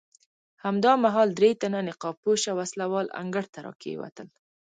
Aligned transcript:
همدا 0.63 0.91
مهال 1.03 1.29
درې 1.39 1.51
تنه 1.61 1.79
نقاب 1.89 2.15
پوشه 2.23 2.51
وسله 2.59 2.85
وال 2.91 3.07
انګړ 3.21 3.43
ته 3.53 3.59
راکېوتل. 3.67 4.27